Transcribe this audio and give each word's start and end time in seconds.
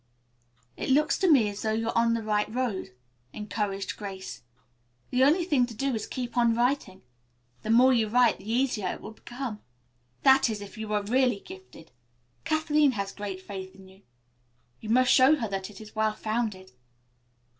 "It 0.77 0.89
looks 0.89 1.15
to 1.19 1.29
me 1.31 1.47
as 1.49 1.61
though 1.61 1.73
you 1.73 1.85
were 1.85 1.95
on 1.95 2.15
the 2.15 2.23
right 2.23 2.51
road," 2.51 2.91
encouraged 3.33 3.97
Grace. 3.97 4.41
"The 5.11 5.23
only 5.23 5.45
thing 5.45 5.67
to 5.67 5.75
do 5.75 5.93
is 5.93 6.05
to 6.05 6.09
keep 6.09 6.37
on 6.37 6.55
writing. 6.55 7.03
The 7.61 7.69
more 7.69 7.93
you 7.93 8.07
write 8.07 8.39
the 8.39 8.51
easier 8.51 8.93
it 8.95 9.01
will 9.01 9.11
become 9.11 9.61
that 10.23 10.49
is, 10.49 10.59
if 10.59 10.75
you 10.75 10.91
are 10.93 11.03
really 11.03 11.39
gifted. 11.39 11.91
Kathleen 12.45 12.93
has 12.93 13.11
great 13.11 13.41
faith 13.43 13.75
in 13.75 13.87
you. 13.89 14.01
You 14.79 14.89
must 14.89 15.11
show 15.11 15.35
her 15.35 15.47
that 15.49 15.69
it 15.69 15.79
is 15.79 15.95
well 15.95 16.13
founded." 16.15 16.71